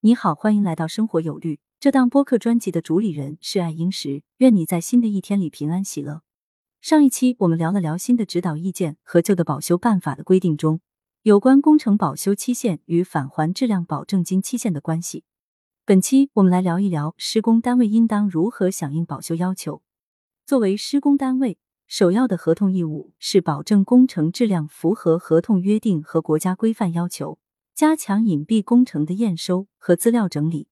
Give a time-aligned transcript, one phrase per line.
[0.00, 1.58] 你好，欢迎来到生活有律。
[1.80, 6.22] 这档播客专辑的主理人是爱英石，愿你在新的一天里平安喜乐。
[6.80, 10.80] 上一期我们聊了聊新的指导意见和旧的保修办法的规定中
[11.22, 15.24] 有关工程保修期限与返还质量保证金期限的关系。
[15.84, 19.82] 本期我们来聊一聊施工单位应当如何响应保修要求。
[20.46, 21.58] 作为施工单位，
[21.88, 27.40] 首要的合同义务是保证工程质量符合合同约定和国家规范要求。
[27.78, 30.66] 加强隐蔽工程的验收和资料整理，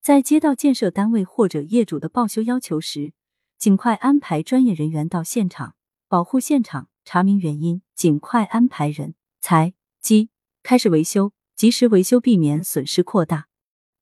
[0.00, 3.14] 在接到建设单位或者业主的报修要求时，
[3.58, 5.74] 尽快安排专业人员到现场
[6.06, 10.30] 保护现场，查明原因，尽快安排人、财、机
[10.62, 13.48] 开始维修，及时维修，避免损失扩大。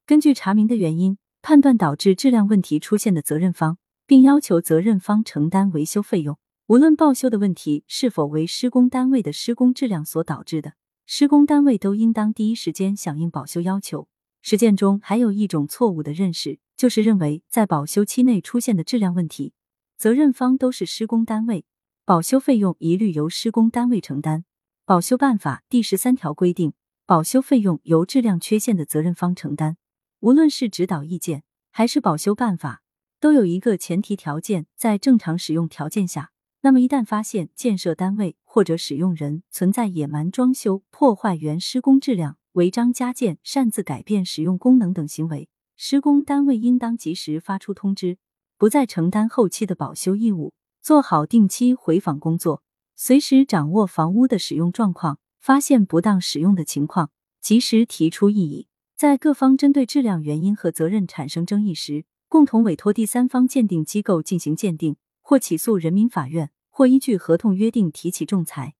[0.05, 6.37] 根据查明的原因，判断导致质量问题出现的责任方，并要求责任方承担维修费用。
[6.67, 10.73] 无论报修的问题是否为施工单位的施工质量所导致的。
[11.13, 14.07] 施工单位都应当第一时间响应保修要求。
[14.41, 19.51] 实践中还有一种错误的认识，就是认为在保修期内出现的质量问题，
[19.97, 21.65] 责任方都是施工单位，
[22.05, 24.45] 保修费用一律由施工单位承担。
[24.85, 26.71] 保修办法第十三条规定，
[27.05, 29.75] 保修费用由质量缺陷的责任方承担。
[30.21, 32.83] 无论是指导意见还是保修办法，
[33.19, 36.31] 都有一个前提条件，在正常使用条件下。
[36.63, 48.19] 那么，一旦发现建设单位或者使用人存在野蛮装修、破坏原施工质量、违章加建、擅自改变使用功能等行为，施工单位应当及时发出通知，
[48.59, 50.53] 不再承担后期的保修义务，
[50.83, 52.61] 做好定期回访工作，
[52.95, 57.09] 随时掌握房屋的使用状况，发现不当使用的情况，
[57.41, 58.67] 及时提出异议。
[58.95, 64.95] 在各方针对质量原因和责任产生争议时，共同委托第三方鉴定机构进行鉴定。
[65.31, 68.75] 或起诉人民法院，或依据合同约定提起仲裁。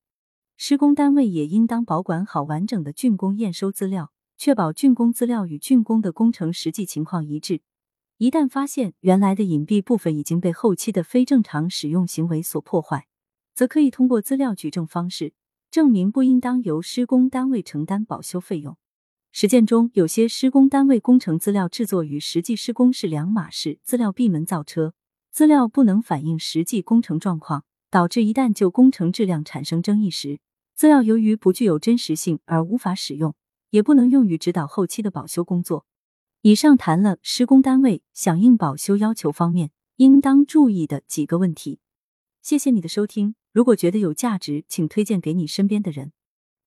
[0.58, 7.62] 施工单位也应当保管好完整的竣工验收资料，确保竣工资料与竣工的工程实际情况一致。
[8.18, 13.08] 一旦发现原来的隐蔽部分已经被后期的非正常使用行为所破坏，
[13.54, 15.32] 则可以通过资料举证方式
[15.70, 18.76] 证明不应当由施工单位承担保修费用。
[19.32, 24.94] 实践中，有些施工单位工程资料制作与实际施工是两码事，资料闭门造车。
[25.32, 30.42] 资料不能反映实际工程状况，导致一旦就工程质量产生争议时，
[30.76, 33.34] 资料由于不具有真实性而无法使用，
[33.70, 35.86] 也不能用于指导后期的保修工作。
[36.42, 41.80] 以上谈了施工单位响应保修要求方面应当注意的几个问题。
[42.42, 46.12] 谢谢你的收听，如果觉得有价值，请推荐给你身边的人。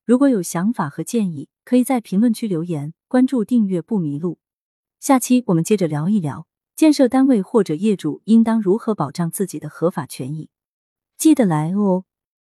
[0.06, 4.38] 如果有想法和建议，可以在评论区留言，关注订阅不迷路。
[5.00, 6.46] 下期我们接着聊一聊。
[6.76, 10.50] 建设单位或者业主应当如何保障自己的合法权益？
[11.16, 12.04] 记得来哦。